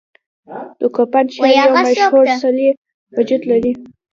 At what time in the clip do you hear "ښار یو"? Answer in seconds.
1.33-1.67